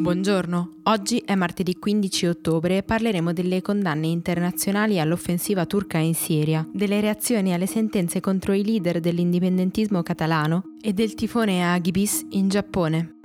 [0.00, 6.64] Buongiorno, oggi è martedì 15 ottobre e parleremo delle condanne internazionali all'offensiva turca in Siria,
[6.72, 13.16] delle reazioni alle sentenze contro i leader dell'indipendentismo catalano e del tifone Agibis in Giappone.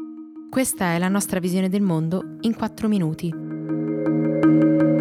[0.50, 4.92] Questa è la nostra visione del mondo in 4 minuti.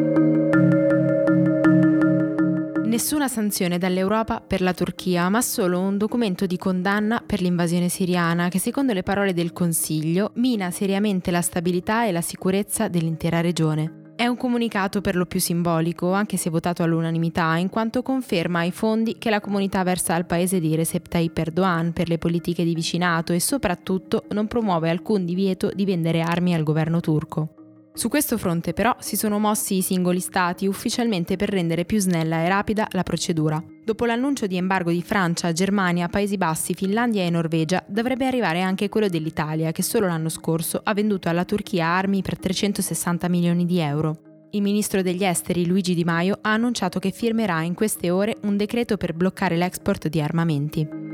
[2.93, 8.51] Nessuna sanzione dall'Europa per la Turchia, ma solo un documento di condanna per l'invasione siriana
[8.51, 14.13] che, secondo le parole del Consiglio, mina seriamente la stabilità e la sicurezza dell'intera regione.
[14.15, 18.73] È un comunicato per lo più simbolico, anche se votato all'unanimità, in quanto conferma i
[18.73, 22.75] fondi che la comunità versa al paese di Recep Tayyip Erdogan per le politiche di
[22.75, 27.55] vicinato e soprattutto non promuove alcun divieto di vendere armi al governo turco.
[27.95, 32.43] Su questo fronte però si sono mossi i singoli stati ufficialmente per rendere più snella
[32.43, 33.63] e rapida la procedura.
[33.85, 38.89] Dopo l'annuncio di embargo di Francia, Germania, Paesi Bassi, Finlandia e Norvegia, dovrebbe arrivare anche
[38.89, 43.79] quello dell'Italia, che solo l'anno scorso ha venduto alla Turchia armi per 360 milioni di
[43.79, 44.49] euro.
[44.53, 48.57] Il ministro degli esteri Luigi Di Maio ha annunciato che firmerà in queste ore un
[48.57, 51.12] decreto per bloccare l'export di armamenti.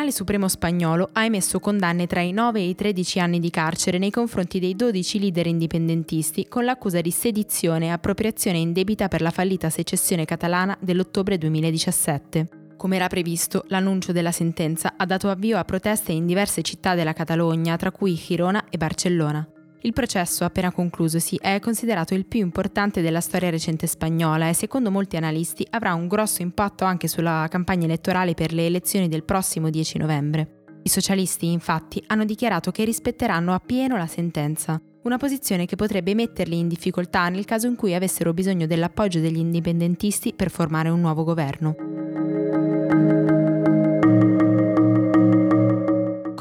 [0.00, 3.98] Tribunale Supremo spagnolo ha emesso condanne tra i 9 e i 13 anni di carcere
[3.98, 9.30] nei confronti dei 12 leader indipendentisti con l'accusa di sedizione e appropriazione indebita per la
[9.30, 12.48] fallita secessione catalana dell'ottobre 2017.
[12.78, 17.12] Come era previsto, l'annuncio della sentenza ha dato avvio a proteste in diverse città della
[17.12, 19.46] Catalogna, tra cui Girona e Barcellona.
[19.82, 24.90] Il processo appena conclusosi è considerato il più importante della storia recente spagnola e secondo
[24.90, 29.70] molti analisti avrà un grosso impatto anche sulla campagna elettorale per le elezioni del prossimo
[29.70, 30.64] 10 novembre.
[30.82, 36.58] I socialisti infatti hanno dichiarato che rispetteranno appieno la sentenza, una posizione che potrebbe metterli
[36.58, 41.24] in difficoltà nel caso in cui avessero bisogno dell'appoggio degli indipendentisti per formare un nuovo
[41.24, 43.39] governo.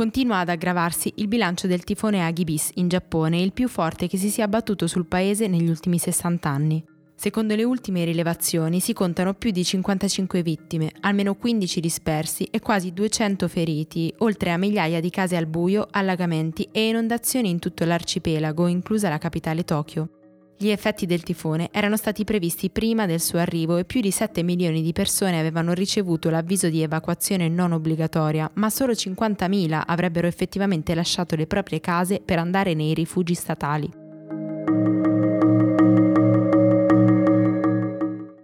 [0.09, 4.31] Continua ad aggravarsi il bilancio del tifone Agibis in Giappone, il più forte che si
[4.31, 6.83] sia abbattuto sul paese negli ultimi 60 anni.
[7.13, 12.91] Secondo le ultime rilevazioni si contano più di 55 vittime, almeno 15 dispersi e quasi
[12.91, 18.65] 200 feriti, oltre a migliaia di case al buio, allagamenti e inondazioni in tutto l'arcipelago,
[18.65, 20.18] inclusa la capitale Tokyo.
[20.61, 24.43] Gli effetti del tifone erano stati previsti prima del suo arrivo e più di 7
[24.43, 30.93] milioni di persone avevano ricevuto l'avviso di evacuazione non obbligatoria, ma solo 50.000 avrebbero effettivamente
[30.93, 33.89] lasciato le proprie case per andare nei rifugi statali.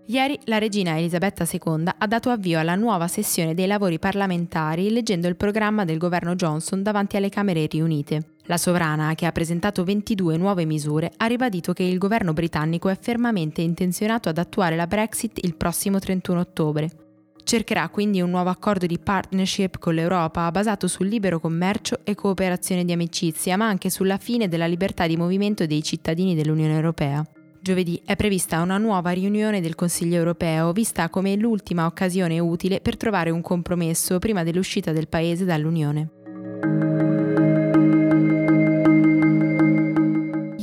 [0.06, 5.28] Ieri la regina Elisabetta II ha dato avvio alla nuova sessione dei lavori parlamentari leggendo
[5.28, 8.35] il programma del governo Johnson davanti alle Camere riunite.
[8.48, 12.98] La sovrana, che ha presentato 22 nuove misure, ha ribadito che il governo britannico è
[13.00, 16.90] fermamente intenzionato ad attuare la Brexit il prossimo 31 ottobre.
[17.44, 22.86] Cercherà quindi un nuovo accordo di partnership con l'Europa basato sul libero commercio e cooperazione
[22.86, 27.26] di amicizia, ma anche sulla fine della libertà di movimento dei cittadini dell'Unione Europea.
[27.60, 32.96] Giovedì è prevista una nuova riunione del Consiglio europeo, vista come l'ultima occasione utile per
[32.96, 36.25] trovare un compromesso prima dell'uscita del Paese dall'Unione.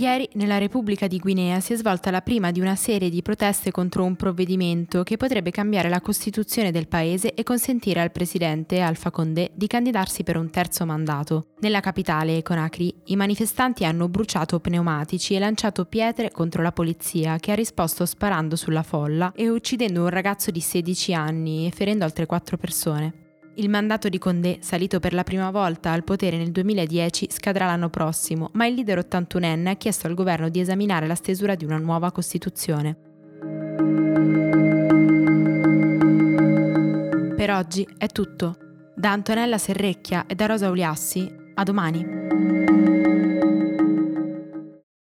[0.02, 3.70] Ieri nella Repubblica di Guinea si è svolta la prima di una serie di proteste
[3.70, 9.12] contro un provvedimento che potrebbe cambiare la Costituzione del paese e consentire al presidente Alpha
[9.12, 11.50] Condé di candidarsi per un terzo mandato.
[11.60, 17.52] Nella capitale, Conakry, i manifestanti hanno bruciato pneumatici e lanciato pietre contro la polizia che
[17.52, 22.26] ha risposto sparando sulla folla e uccidendo un ragazzo di 16 anni e ferendo altre
[22.26, 23.21] quattro persone.
[23.54, 27.90] Il mandato di Condé, salito per la prima volta al potere nel 2010, scadrà l'anno
[27.90, 31.76] prossimo, ma il leader 81enne ha chiesto al governo di esaminare la stesura di una
[31.76, 32.96] nuova Costituzione.
[37.36, 38.56] Per oggi è tutto.
[38.94, 42.20] Da Antonella Serrecchia e da Rosa Uliassi, a domani.